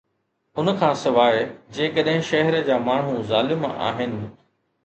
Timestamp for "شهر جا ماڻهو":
2.31-3.23